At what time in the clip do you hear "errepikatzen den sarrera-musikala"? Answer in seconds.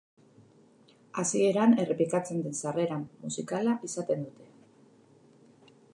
1.83-3.77